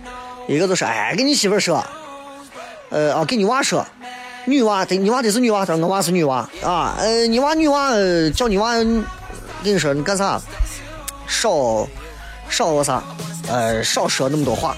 [0.49, 1.85] 一个就是哎，给你媳妇说，
[2.93, 3.87] 呃，啊，给你娃说，
[4.45, 7.91] 女娃得，你娃得是女娃，他说我娃是女娃啊，呃，你娃女娃
[8.35, 9.05] 叫你娃，跟
[9.65, 10.39] 你说你干啥？
[11.27, 11.89] 少
[12.51, 13.03] 少个啥？
[13.49, 14.77] 呃，少说那么多话，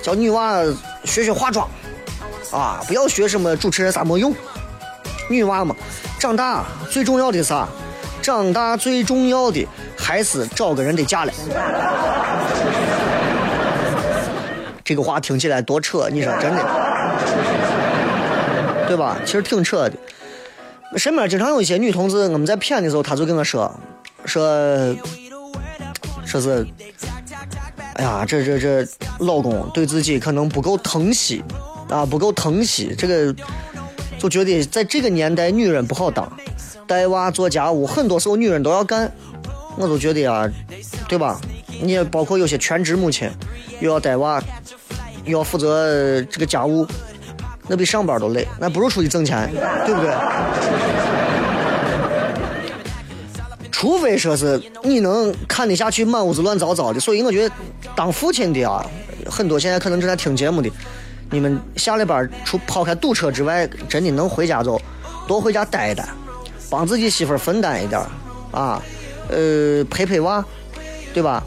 [0.00, 0.62] 叫女娃
[1.04, 1.68] 学学化妆，
[2.52, 4.32] 啊，不要学什么主持人啥没用。
[5.28, 5.74] 女娃嘛，
[6.20, 7.66] 长大最重要的啥？
[8.22, 9.66] 长大最重要的
[9.98, 11.32] 还是找个人得嫁了。
[14.84, 16.62] 这个话听起来多扯，你说真的，
[18.88, 19.16] 对吧？
[19.24, 19.92] 其实挺扯的。
[20.96, 23.72] 身边经常有一些女同志，我们在谝的时候，她就跟我说，
[24.24, 24.96] 说，
[26.24, 26.66] 说是。
[27.94, 28.86] 哎呀，这这这，
[29.18, 31.42] 老公对自己可能不够疼惜，
[31.88, 33.34] 啊，不够疼惜，这个
[34.20, 36.30] 就觉得在这个年代女人不好当，
[36.86, 39.10] 带娃做家务，很多时候女人都要干，
[39.76, 40.48] 我都觉得啊，
[41.08, 41.40] 对吧？
[41.82, 43.28] 你也包括有些全职母亲，
[43.80, 44.40] 又要带娃，
[45.24, 46.86] 又要负责这个家务，
[47.68, 49.50] 那比上班都累，那不如出去挣钱，
[49.84, 50.10] 对不对？
[53.70, 57.54] 除非说是你能看得下去满屋子乱糟糟的，所以我觉得
[57.94, 58.84] 当父亲的啊，
[59.30, 60.68] 很多现在可能正在听节目的，
[61.30, 64.80] 你们下了班除抛开堵车之外，真的能回家就
[65.28, 66.08] 多回家待一待，
[66.68, 68.00] 帮自己媳妇分担一点
[68.50, 68.82] 啊，
[69.28, 70.44] 呃陪陪娃，
[71.14, 71.44] 对吧？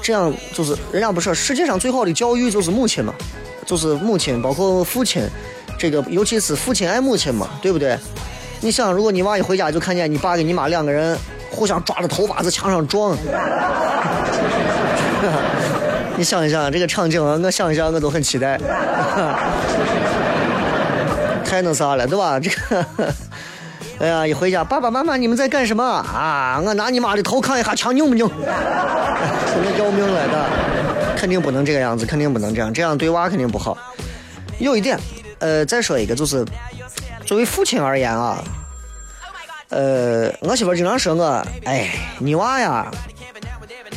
[0.00, 3.12] 这样就是人家不说世界上最好的教育就是母亲嘛，
[3.68, 5.22] 就是母亲包括父亲，
[5.78, 7.98] 这个尤其是父亲爱母亲嘛，对不对？
[8.62, 11.16] 你想，如果你娃一回家就看见你爸跟你妈两个人
[11.50, 13.14] 互相抓着头发在墙上撞，
[16.16, 18.58] 你想一想这个场景，我想一想我都很期待，
[21.44, 22.40] 太那啥了，对吧？
[22.40, 22.86] 这个，
[24.00, 26.58] 哎呀，一回家，爸爸妈妈你们在干什么啊？
[26.64, 28.26] 我拿你妈的头看一下墙拧不拧？
[28.40, 30.46] 那要命了的，
[31.18, 33.76] 肯定不能这个样子，肯定不能这样，这样对娃肯定不好。
[34.58, 34.98] 有一点，
[35.40, 36.46] 呃，再说一个就是。
[37.26, 38.42] 作为父亲而言啊，
[39.68, 42.90] 呃，我媳妇经常说我，哎，你娃呀，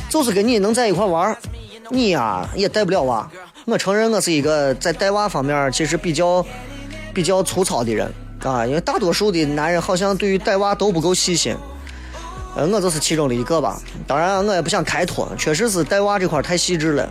[0.10, 1.38] 就是跟你能在一块玩
[1.90, 3.32] 你呀也带不了娃。
[3.64, 6.46] 我承认我是一个在带娃方面其实比较
[7.14, 8.12] 比较粗糙的人
[8.44, 11.56] 啊，因为大多数的男人好像对于带娃都不够细心，
[12.56, 13.80] 呃，我就是其中的一个吧。
[14.06, 17.10] 当然，我也不想开脱，确实是带娃这块太细致了。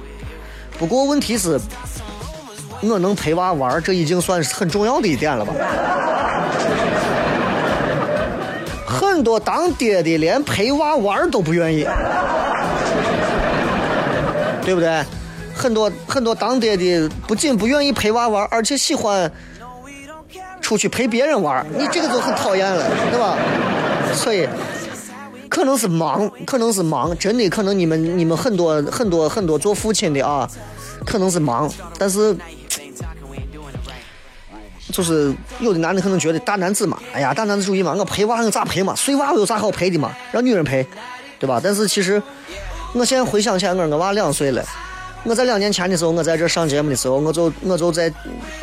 [0.78, 1.60] 不过问题是。
[2.82, 5.52] 我能陪娃玩，这已经算是很重要的一点了吧？
[8.86, 11.86] 很多当爹的连陪娃玩都不愿意，
[14.64, 15.04] 对不对？
[15.54, 19.30] 很多很多当爹的不仅不愿意陪娃玩，而且喜欢
[20.62, 23.36] 出去陪别人玩，你这个就很讨厌了，对吧？
[24.14, 24.48] 所以
[25.50, 30.48] 可能是忙，可能是忙，真的可能你们你们很多很多很多做父亲的啊，
[31.04, 32.34] 可能是忙，但是。
[34.92, 38.92] 就是有的男的可能觉得大男子嘛，哎呀，大男子主义嘛，我陪娃我咋陪嘛？
[38.96, 40.10] 睡娃有啥好陪的嘛？
[40.32, 40.84] 让女人陪，
[41.38, 41.60] 对吧？
[41.62, 42.20] 但是其实，
[42.92, 44.64] 我现在回想起来，我我娃两岁了。
[45.22, 48.12] 我在两年前的时候，我在这上节目的时候，我就我就在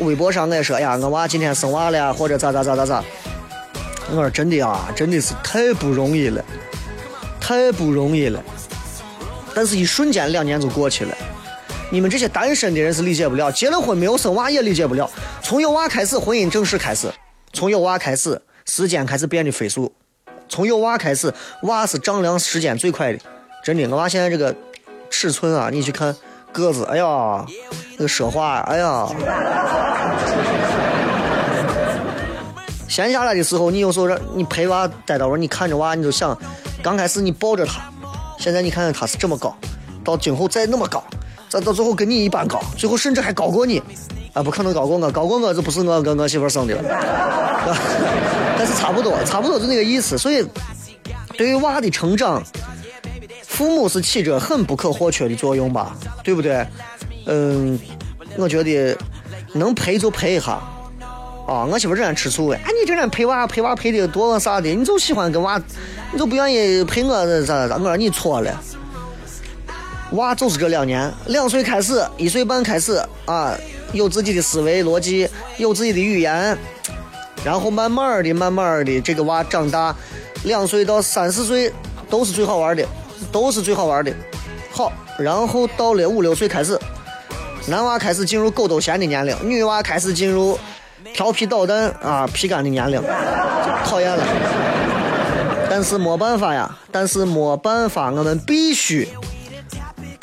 [0.00, 3.02] 微博上我说，哎呀，我娃今天生娃了，或者咋咋咋咋咋。
[4.10, 6.44] 我说真的啊，真的是太不容易了，
[7.48, 8.44] 太不容易了。
[9.54, 11.16] 但是，一瞬间两年就过去了。
[11.90, 15.10] 你们这些单身的人是理解不了，结了婚没有生娃也理解不了。
[15.42, 17.08] 从有娃开始，婚姻正式开始；
[17.54, 19.90] 从有娃开始，时间开始变得飞速；
[20.46, 21.32] 从有娃开始，
[21.62, 23.18] 娃是丈量时间最快的。
[23.64, 24.54] 真的，我娃现在这个
[25.08, 26.14] 尺寸啊，你去看
[26.52, 27.46] 个子，哎呀，
[27.96, 29.08] 那个说话，哎呀。
[32.86, 36.38] 闲下来的时候，你有时候让你陪娃待到会你看着娃，你就想，
[36.82, 37.90] 刚开始你抱着他，
[38.38, 39.56] 现在你看看他是这么高，
[40.04, 41.02] 到今后再那么高。
[41.50, 43.82] 再到最后跟你一般高，最后甚至还高过你，
[44.34, 46.82] 啊，不可能高过我，高过我就不是我跟我媳妇生的了，
[48.58, 50.18] 但是差不多，差不多就那个意思。
[50.18, 50.46] 所以，
[51.38, 52.42] 对于娃的成长，
[53.46, 56.66] 父母是起着很不可或缺的作用吧，对不对？
[57.24, 57.80] 嗯，
[58.36, 58.94] 我觉得
[59.54, 60.60] 能陪就陪一下。
[61.48, 65.58] 啊，我媳妇这样吃醋哎，你这样陪娃陪娃陪的多啥的，你就喜欢跟娃，
[66.12, 67.76] 你就不愿意陪我咋咋？
[67.76, 68.62] 我说你错了。
[70.10, 73.56] 娃就是这两年，两岁开始，一岁半开始啊，
[73.92, 76.56] 有自己的思维逻辑，有自己的语言，
[77.42, 79.96] 然后慢慢的、慢慢的，这个娃长大，
[80.44, 81.72] 两岁到三四岁
[82.10, 82.86] 都是最好玩的，
[83.32, 84.12] 都是最好玩的。
[84.70, 86.78] 好，然后到了五六岁开始，
[87.68, 90.58] 男娃开始进入狗都嫌的年龄，女娃开始进入
[91.18, 93.02] 调皮捣蛋啊、皮干的年龄，
[93.84, 94.24] 讨厌了。
[95.68, 99.08] 但是没办法呀，但是没办法，我们必须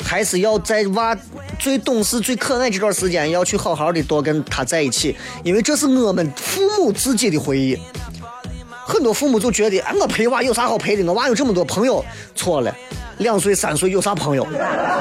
[0.02, 1.14] 还是要在娃
[1.58, 7.78] 最懂事、最可爱这段时间，要去好好的多跟他在一起，因为这是我们父母自己的回忆。
[8.86, 11.04] 很多父母就觉得，哎，我陪娃有啥好陪的？
[11.04, 12.02] 我娃有这么多朋友，
[12.34, 12.74] 错了，
[13.18, 14.46] 两岁三岁有啥朋友，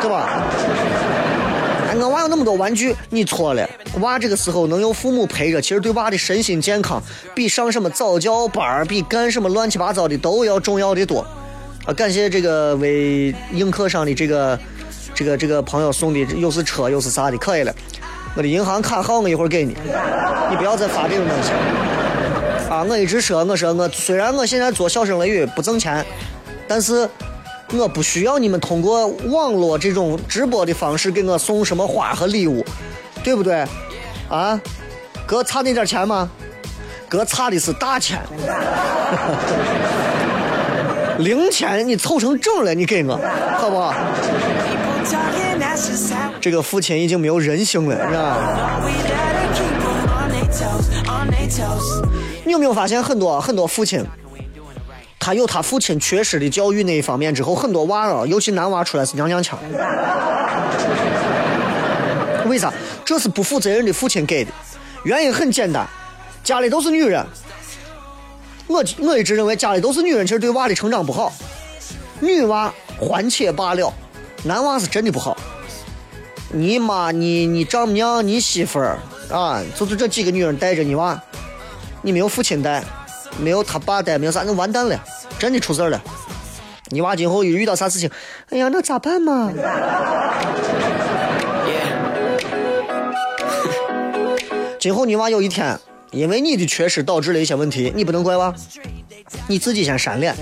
[0.02, 0.44] 对吧？
[1.98, 3.68] 我娃有那么多玩具，你错了。
[4.00, 7.02] 娃这个时候能有父母陪着，其实对娃的身心健康，
[7.34, 11.26] 比上什么早教班，比干什么乱七八糟的都要重要的多。
[11.86, 14.60] 啊，感谢这个为映客上的这个
[15.14, 17.74] 这个这个朋友送的，又是车又是啥的，可以了。
[18.36, 19.76] 我的银行卡号我一会儿给你，
[20.50, 21.52] 你不要再发这种东西。
[22.70, 26.06] 啊，我一直说，我说我虽然我现在做小声雷雨不挣钱，
[26.68, 27.08] 但是
[27.74, 32.64] 我不需要你们通过网络这种直播的方式给我送什么花和礼物，
[33.24, 33.66] 对不对？
[34.30, 34.60] 啊，
[35.26, 36.30] 哥差那点钱吗？
[37.10, 38.22] 哥差的是大钱。
[41.20, 43.20] 零钱你凑成正了，你给我，
[43.58, 43.94] 好不好？
[46.42, 48.36] 这个父亲已经没有人性了，你知道吗？
[52.44, 54.04] 你有没有发现很多很多父亲，
[55.26, 59.58] 他有他父亲缺失的教育那一方面之后，很多娃啊，尤其男娃出来是娘娘腔。
[62.46, 62.72] 为啥？
[63.04, 64.52] 这是不负责任的父亲给的。
[65.04, 65.84] 原因很简单，
[66.44, 67.26] 家里都是女人。
[68.68, 71.34] 我我一直认为家里都是女人，其实对娃的成长不好。
[72.20, 73.92] 女娃还且罢了，
[74.44, 75.36] 男娃是真的不好。
[76.52, 79.00] 你妈、你你丈母娘、你媳妇儿
[79.32, 81.20] 啊，就是这几个女人带着你娃，
[82.04, 82.84] 你没有父亲带，
[83.40, 85.00] 没有他爸带，没有啥，那完蛋了，
[85.38, 86.02] 真的出事了。
[86.90, 88.10] 你娃今后一遇到啥事情，
[88.50, 89.52] 哎呀，那咋办嘛？
[94.80, 95.80] 今后你娃有一天。
[96.12, 98.54] 因为你的缺失导致了一些问题，你不能怪娃，
[99.48, 100.34] 你自己先闪脸。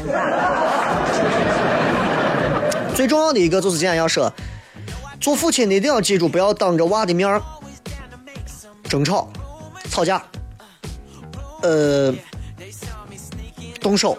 [2.94, 4.32] 最重要的一个就是今天要说，
[5.20, 7.42] 做父亲的一定要记住，不要当着娃的面
[8.88, 9.28] 争吵、
[9.90, 10.22] 吵架，
[11.64, 12.14] 呃，
[13.84, 14.18] 动手、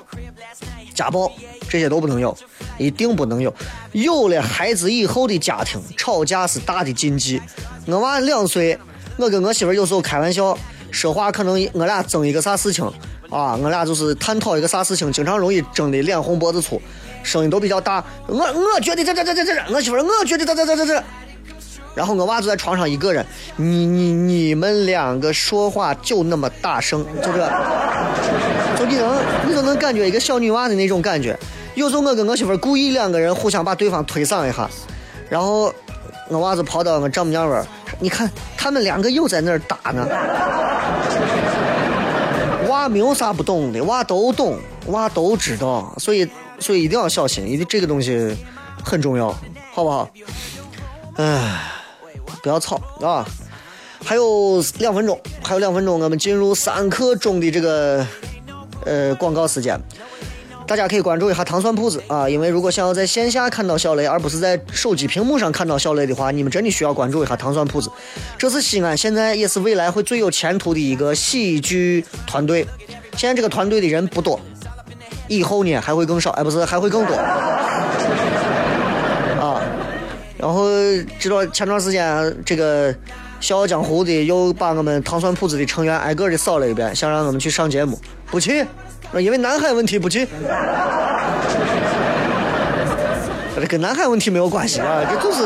[0.94, 1.32] 家暴，
[1.68, 2.36] 这些都不能有，
[2.78, 3.52] 一定不能有。
[3.90, 7.42] 有了孩子以后的家庭，吵架是大的禁忌。
[7.86, 8.78] 我娃两岁，
[9.16, 10.56] 我跟我媳妇有时候开玩笑。
[10.90, 12.84] 说话可能我俩争一个啥事情
[13.28, 16.80] 啊，我俩就是探讨一个啥事情，经常容易争的脸红脖子粗，
[17.24, 18.04] 声音都比较大。
[18.28, 21.02] 我我觉得这这这这这，我媳妇我觉得这这这这这，
[21.96, 27.44] 然后我娃就在床上一个人，你你你们两个说话就那么大声，就这，
[28.84, 31.38] 你能你都能感觉一个小女娃的那种感觉。
[31.74, 34.68] 有时候我跟我媳妇故意两个人互相把对方推搡一下，
[35.28, 35.72] 然后
[36.28, 37.66] 我娃子跑到我丈母娘那儿。
[38.00, 40.06] 你看，他们两个又在那儿打呢。
[42.68, 48.36] 娃没有啥不懂的，娃都懂，娃都知道，所以所以一定要小心，因为这个东西
[48.82, 49.28] 很重要，
[49.72, 50.08] 好不好？
[51.16, 51.60] 唉，
[52.42, 53.24] 不要吵啊！
[54.04, 58.04] 还有两分钟，还有两分钟，我们进入三刻钟的这个
[58.84, 59.78] 呃广告时间。
[60.66, 67.90] 大家可以关注一下糖蒜铺子啊，因为如果想要在线下看到小雷，而不是在手机屏幕上看到小雷的话，你们真的需要关注一下糖蒜铺子。
[68.38, 72.66] 这是西安现在也是未来会最有前途的一个喜剧团队。
[73.14, 74.40] 现在这个团队的人不多，
[75.28, 77.60] 以后呢还会更少，哎，不是还会更多啊。
[80.38, 80.66] 然后
[81.18, 82.92] 知道前段时间这个
[83.44, 88.64] 《笑傲江湖》的又把我们糖蒜铺子的成员挨个的扫了一遍，想让我们去上节目，不去。
[89.20, 90.26] 因为南海问题不去，
[93.54, 95.44] 这跟南海问题没有关系啊，这就是，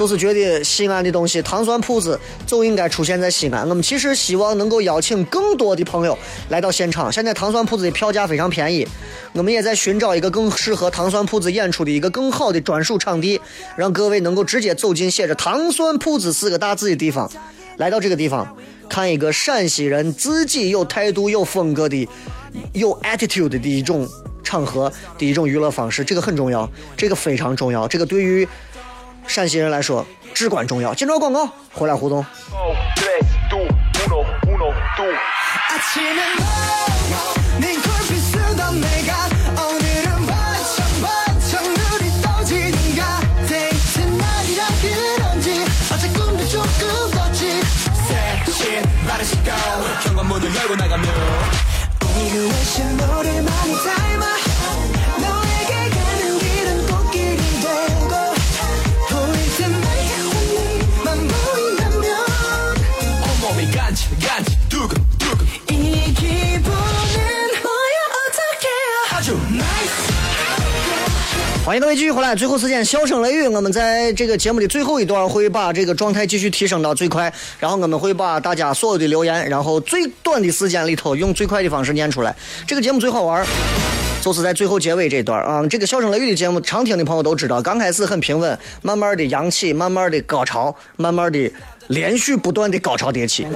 [0.00, 3.68] 就是觉得西安的东西，糖蒜铺子就应该出现在西安。
[3.68, 6.16] 我们其实希望能够邀请更多的朋友
[6.48, 7.12] 来到现场。
[7.12, 8.88] 现在糖蒜铺子的票价非常便宜，
[9.34, 13.38] 我们也在寻找一个更适合糖蒜铺子演出的一个更好的专属场地，
[13.76, 17.30] 让各位能够直接走进写着“糖蒜铺子”四个大字的地方，
[17.76, 18.56] 来到这个地方。
[18.88, 22.08] 看一个陕西人自己有态度、有风格的、
[22.72, 24.08] 有 attitude 的一种
[24.42, 28.48] 场合的一种娱乐方式，这个很重要，这个非常重要，这个对于
[29.30, 30.04] 陕西人来说
[30.34, 30.92] 至关重要。
[30.92, 32.26] 接着广告，回来互动。
[71.70, 82.34] 欢迎各位继续回来，最后时间，笑声雷雨，我们在这个节目的最后一段会把这个状态继续提升到最快，然后我们会把大家所有的留言，然后最短的时间里头用最快的方式念出来。
[82.66, 83.46] 这个节目最好玩，
[84.20, 85.64] 就是在最后结尾这段啊。
[85.68, 91.52] 这个笑声雷雨的节目，常听的朋友都知道，刚开始很平稳，慢慢的扬起，慢慢的高潮，慢慢的
[91.86, 93.46] 连续不断的高潮迭起。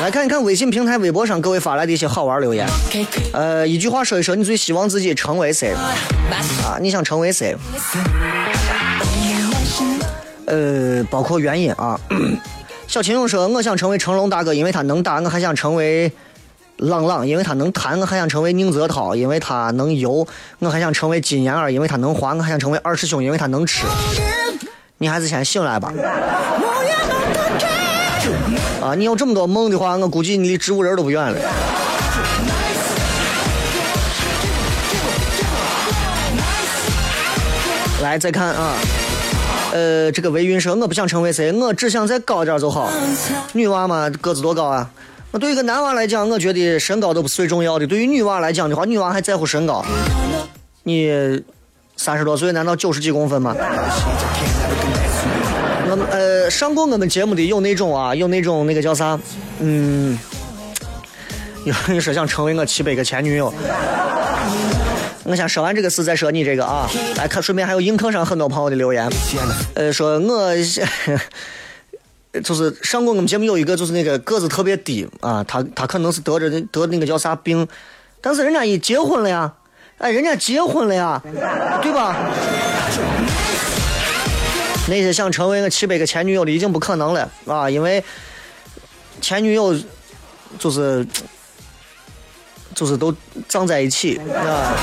[0.00, 2.68] 来看一看微信平台、微博上各位发来的一些好玩留言。
[3.32, 5.74] 呃，一句话说一说，你最希望自己成为谁？
[6.64, 7.56] 啊，你想成为谁？
[10.46, 11.98] 呃，包括原因啊。
[12.86, 16.10] 小秦勇说，我想成为成龙大哥，因为他能打；我还想成为
[16.80, 20.26] 朗朗，因为他能弹；我还想成为宁泽涛，因为他能游；
[20.60, 23.84] 我还想成为金妍儿，因为他能滑；我还想成为二师兄，因为他能吃。
[24.96, 25.92] 你还是先醒来吧。
[28.82, 31.36] 啊，你有这么多梦的话，我估计你离植物人都不远了。
[38.02, 38.72] 来，再看啊，
[39.74, 42.90] 呃，这个维云说，我不想成为谁，我只想再高点就好。
[43.52, 44.90] 女娃嘛，个子多高啊？
[45.32, 47.86] 那对于一个男娃来讲，我觉得身高都不是最重要的。
[47.86, 49.84] 对于女娃来讲的话，女娃还在乎身高。
[50.82, 51.42] 你
[51.96, 53.54] 三十多岁，难道九十几公分吗？
[55.92, 59.18] 我呃上过我们节目的有那种啊，有那种那个叫啥？
[59.60, 60.18] 嗯，
[61.64, 63.52] 有人说想成为我七百个前女友。
[65.22, 66.90] 我先说完这个事再说你这个啊。
[67.16, 69.08] 来看，顺便还有映客上很多朋友的留言，
[69.74, 70.52] 呃，说我
[72.44, 77.66] 就是上过我们节目有一个就是那个个子特别低啊，他他可能是得着得那个叫啥病，
[78.20, 79.52] 但是人家一结婚了呀，
[79.98, 81.20] 哎，人家结婚了呀，
[81.82, 82.16] 对吧？
[84.88, 87.70] 那些想成为我七百个前女友的已经不可能了啊！
[87.70, 88.02] 因为
[89.20, 89.76] 前女友
[90.58, 91.06] 就是
[92.74, 93.14] 就是都
[93.46, 94.74] 葬在一起啊。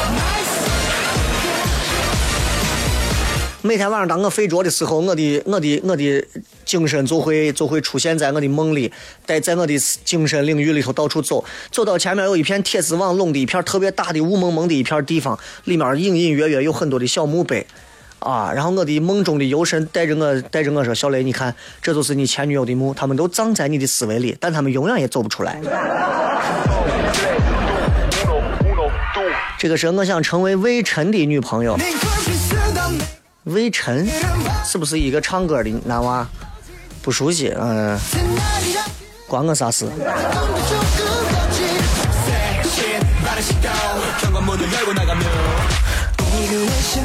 [3.68, 6.26] 每天晚上当我睡着的时候，我的我的我的
[6.63, 8.89] 精神就会就会出现在我的梦里，
[9.26, 17.68] 在在我的精神领域里头到处走，走到前面有一片铁丝网笼的一片特别大的雾蒙蒙的一片地方，里面隐隐约约有很多的小墓碑。
[18.20, 18.51] 啊！
[18.55, 21.53] 然后我的梦中的游神带着我，带着我说：“小雷，你看，
[21.84, 25.61] 这就是你前女友的墓，他们都葬在你的思维里，但他们永远也走不出来。
[29.59, 31.78] ”这个是我想成为魏晨的女朋友。
[33.48, 34.06] 魏晨
[34.66, 36.28] 是不是一个唱歌的男娃？
[37.02, 37.98] 不熟悉，嗯，
[39.26, 39.88] 关我啥事？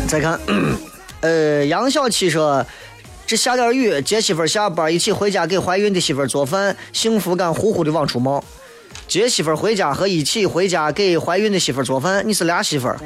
[0.08, 0.40] 再看。
[1.20, 2.66] 呃，杨小七说
[3.24, 8.42] ：“这下点雨，接媳妇下班一起回家给怀孕的媳妇做饭，幸福感呼呼的往出冒。
[9.06, 12.98] 接媳妇回家和一起回家给怀孕的媳妇做饭，你是俩媳妇儿？”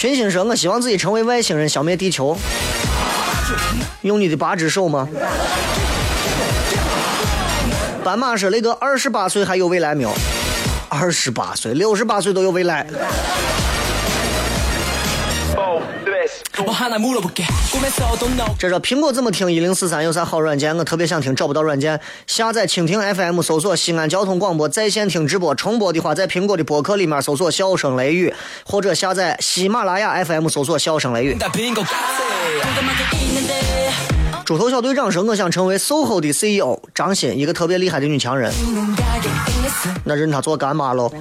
[0.00, 2.34] 群星说：“我希望自己成为外星人，消灭地球。
[4.00, 5.06] 用你的八只手吗？”
[8.02, 10.10] 斑马说：“那个二十八岁还有未来没有？
[10.88, 12.86] 二十八岁、六十八岁都有未来。”
[18.58, 20.76] 这说苹果怎么听一零四三有啥好软件？
[20.76, 22.00] 我特别想听，找不到软件。
[22.26, 25.54] 下载蜻蜓 FM，搜索西安交通广播在线听直播。
[25.54, 28.32] 重播的话，在苹果的播客里面搜索笑声雷雨，
[28.64, 31.38] 或者下载喜马拉雅 FM，搜索笑声雷雨。
[34.44, 38.52] 猪头小队长说：“我想成为 SOHO 的 CEO 张欣，一个特别厉害的女强人。
[40.04, 41.12] 那认她做干妈喽。”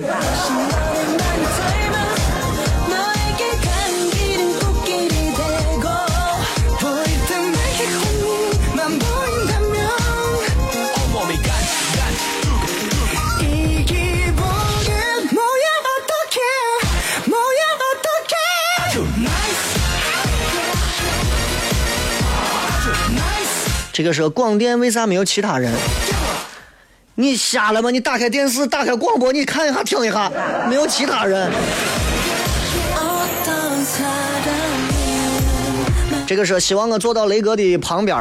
[24.00, 25.70] 这个是广电，为啥没有其他人？
[27.16, 27.91] 你瞎了吗？
[27.91, 30.32] 你打开电视，打开广播，你看一下，听一下，
[30.70, 31.52] 没有其他人。
[36.26, 38.18] 这个是希望我坐到雷哥的旁边。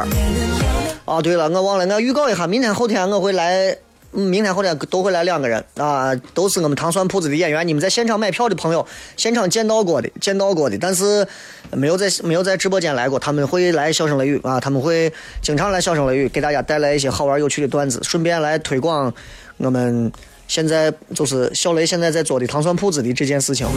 [1.05, 3.77] 哦，对了，我忘了，我预告一下，明天后天我会来
[4.13, 7.67] 嗯明天后天都会来两个人啊，都是我们糖蒜铺子的演员。
[7.67, 8.85] 你们在现场买票的朋友，
[9.15, 11.27] 现场见到过的，见到过的，但是
[11.71, 19.13] 没有在没有在直播间来过，他们会来笑声雷雨啊，他们会经常来笑声雷雨，给大家带来一些好玩有趣的段子，顺便来推广
[19.57, 20.11] 我们
[20.47, 23.67] 现在就是小雷现在在做的糖蒜铺子的这件事情。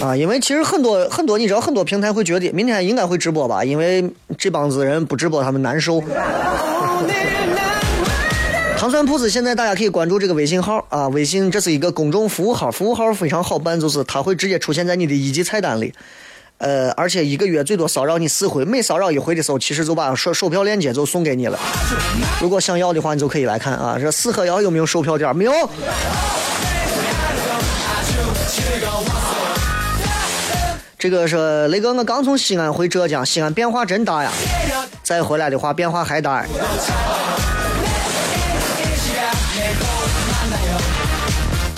[0.00, 4.04] 啊，因为其实很多很多，你知道很多平台会觉得明天应该会直播吧，因为
[4.36, 6.02] 这帮子人不直播他们难受。
[8.82, 15.94] 糖蒜铺子现在大家可以关注这个微信号啊，微信这是一个公众服务号，服务号非常好办，就是它会直接出现在你的一级菜单里，
[16.58, 21.56] 呃，而且一个月最多骚扰你四回，每骚扰一回的时候，其实就把售售票链接就送给你了。
[22.40, 25.36] 如果想要的话，你就可以来看啊，这四合窑有没有售票点？
[25.36, 25.52] 没有。
[30.98, 34.32] 这个是雷哥，我刚从西安回浙江，西安变化真大呀！
[35.04, 36.44] 再回来的话，变化还大。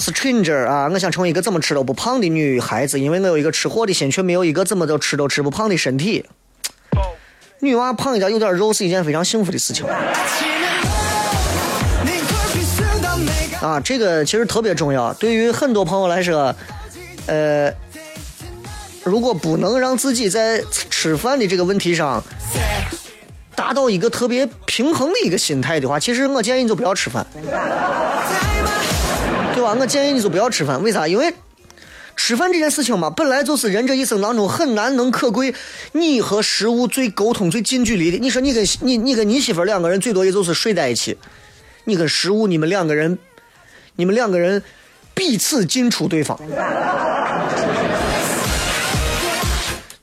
[0.04, 6.26] Stranger 啊，我想成为一个怎么吃都不胖的女孩子，因为我有一个吃货的心，却没有一个怎么都吃都吃不胖的身体。
[7.60, 9.86] 女娃胖一点，有点肉是一件非常幸福的事情。
[13.62, 16.54] 啊，这个其实特别重要，对于很多朋友来说，
[17.26, 17.72] 呃。
[19.02, 22.24] 如果不能让自己在吃饭的这个问题上
[23.54, 27.26] 达到一个特别平衡的一个心态的话，其实我建议你就不要吃饭，
[29.64, 30.82] 我建议你就不要吃饭。
[30.82, 31.06] 为啥？
[31.06, 31.32] 因为
[32.16, 35.54] 吃饭这件事情嘛，本来就是人这一生当中很难能可贵，
[35.92, 38.18] 你和食物最沟通最近距离的。
[38.18, 41.18] 你说你跟你你跟你媳妇两个人最多也就是睡在一起，
[41.84, 43.18] 你跟食物你们两个人，
[43.96, 44.62] 你们两个人
[45.12, 46.38] 彼此进出对方。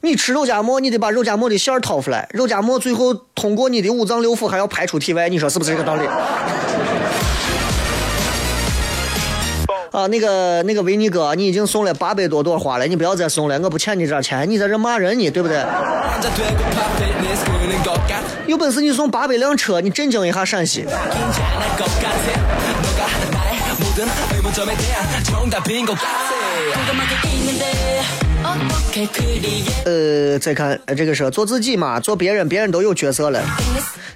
[0.04, 6.04] 你吃肉夹馍，你得把肉夹馍的馅儿掏出来，肉夹馍最后通过你的五脏六腑还要排出体外，你说是不是这个道理？
[9.92, 15.58] 啊，那个那个维尼哥，你已经送了八百多朵花了，你不要再送了，我不欠你这钱，你在这骂人呢，对不对？
[18.48, 20.86] 有本事你送八百辆车，你震惊一下陕西。
[29.86, 33.42] 呃，再看这个是做自己嘛，做别人，别人都有角色了。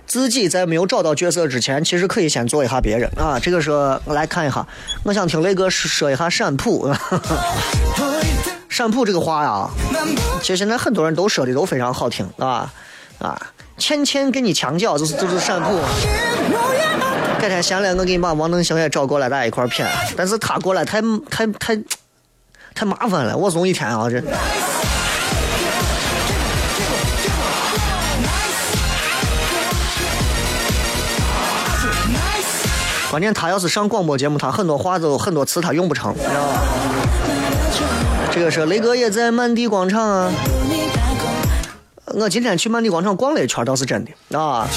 [0.06, 3.40] 自己在没有找到角色之前，其实可以先做一下别人啊。
[3.40, 3.72] 这个是
[4.06, 4.66] 来看一下，
[5.04, 6.94] 我想听雷哥说一下闪普。
[8.70, 9.68] 闪普这个话呀，
[10.42, 12.72] 其实现在很多人都说的都非常好听啊
[13.20, 13.42] 啊，
[13.78, 15.80] 倩倩给你墙角就是就是闪普。
[17.40, 19.70] 改天闲了，我给你把王能行也找过来，大家一块儿
[20.16, 21.48] 但是他过来太太。
[21.48, 21.80] 太
[22.76, 24.22] 太麻烦了，我总一天啊这。
[33.10, 36.62] 关键他要是上广播节目，他很多话都很多词他用不成，知道吧？
[38.30, 40.30] 这个是雷哥也在曼地广场啊。
[42.08, 44.68] 我今天去曼地广场逛了一圈，倒是真的啊。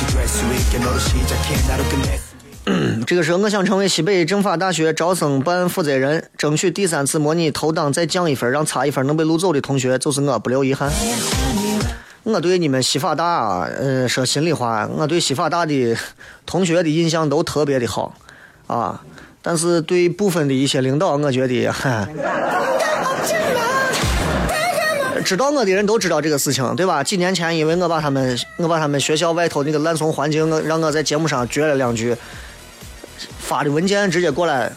[3.06, 10.90] 这个时候，我想成为西北政法大学招生办负责人，争取第三次模拟投档再降一分，让差一分能被录走的同学就是我，不留遗憾。
[12.24, 15.96] 我对你们西法大，呃，说心里话，我对西法大的
[16.44, 18.14] 同学的印象都特别的好
[18.66, 19.00] 啊。
[19.40, 21.72] 但是对部分的一些领导，我觉得，
[25.24, 27.02] 知道我的人都知道这个事情，对吧？
[27.02, 32.14] 几年前，因为我把他们，我把他们学校外头那个烂怂环境，我让我在节目上撅了两句。
[33.48, 34.70] 发的文件直接过来，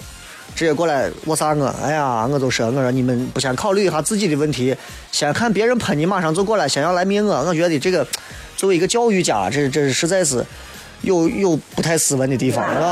[0.55, 1.65] 直接过来，我啥我？
[1.83, 4.73] 哎呀，我就说，我说你们不先考虑一下自己的问题，
[5.11, 7.35] 先看别人喷你，马上就过来，先要来灭我。
[7.43, 8.07] 我觉得这个
[8.55, 10.45] 作为一个教育家，这这实在是
[11.01, 12.89] 有有不太斯文的地方，是吧？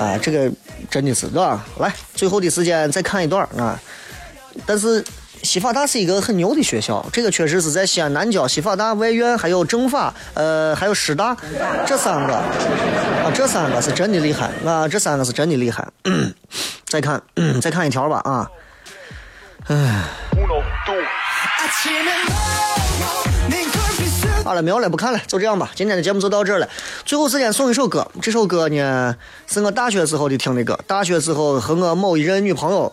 [0.00, 0.50] 啊，这个
[0.88, 1.62] 真的是，是吧？
[1.78, 3.78] 来，最后的时间再看一段啊，
[4.64, 5.04] 但是。
[5.44, 11.36] 西法大是一个很牛的学校，这个确实是在西安南郊西法大外院，还有政法，呃，还有师大，
[11.86, 12.42] 这三个，
[13.38, 15.86] 这三个是真的厉害啊，这三个是真的厉害。
[16.86, 17.22] 再看，
[17.62, 18.50] 再看一条吧啊，
[19.68, 20.02] 唉，
[24.44, 25.70] 好了，没有了，不看了，就这样吧。
[25.76, 26.68] 今天的节目就到这儿了。
[27.04, 29.14] 最后时间送一首歌，这首歌呢
[29.46, 32.92] 是我大学时候的听的歌，大学时候和我某一任女朋友。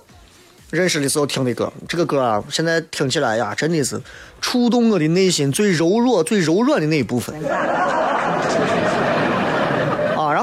[0.72, 4.00] 认识的时候听的歌，这个歌啊，现在听起来呀，真的是
[4.42, 7.34] 触动我的内心最柔弱、最柔软的那一部分。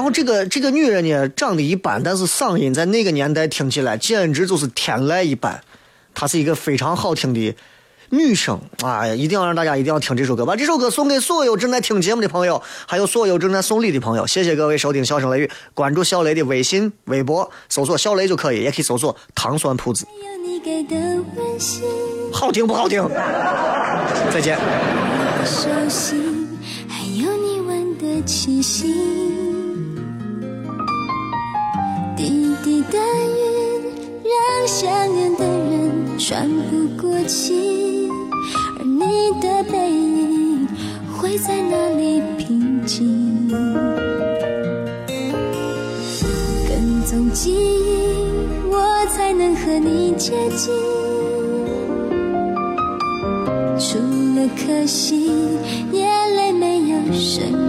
[0.03, 5.63] 啊，然后这个这个女人呢，长得一般，但是嗓音在那个年代听起来简直就是天籁一般。
[6.13, 7.55] 她是一个非常好听的
[8.09, 14.27] 女生啊，一定要让大家一定要听这首歌，把这首歌送给所有正在听节目的朋友，还有所有正在送礼的朋友。
[14.27, 20.05] 谢谢各位收听《笑声雷雨》，关注小雷的微信、微博，搜索“小雷”就可以，也可以搜索“糖酸铺子”。
[22.33, 23.07] 好听不好听？
[24.33, 24.59] 再见。
[28.25, 29.12] 滴的
[32.69, 32.83] 雨
[34.23, 38.09] 让想念的人喘不过气，
[38.79, 40.67] 而你的背影
[41.17, 43.47] 会在哪里平静？
[46.67, 47.57] 跟踪记忆，
[48.71, 50.73] 我才能和你接近。
[53.77, 53.97] 除
[54.35, 55.29] 了可惜，
[55.91, 57.62] 眼泪没有声音